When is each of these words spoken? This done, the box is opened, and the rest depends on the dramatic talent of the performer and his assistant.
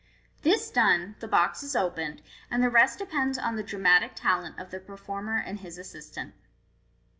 This 0.41 0.71
done, 0.71 1.15
the 1.19 1.27
box 1.27 1.61
is 1.61 1.75
opened, 1.75 2.23
and 2.49 2.63
the 2.63 2.71
rest 2.71 2.97
depends 2.97 3.37
on 3.37 3.55
the 3.55 3.61
dramatic 3.61 4.13
talent 4.15 4.57
of 4.59 4.71
the 4.71 4.79
performer 4.79 5.37
and 5.37 5.59
his 5.59 5.77
assistant. 5.77 6.33